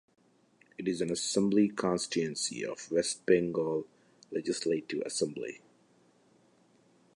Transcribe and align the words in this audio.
It 0.79 0.87
is 0.87 0.99
an 1.01 1.11
assembly 1.11 1.67
constituency 1.69 2.65
of 2.65 2.91
West 2.91 3.23
Bengal 3.27 3.85
Legislative 4.31 5.03
Assembly. 5.05 5.61